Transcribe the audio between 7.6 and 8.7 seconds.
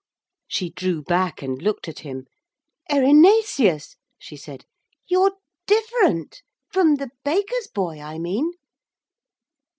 boy I mean.'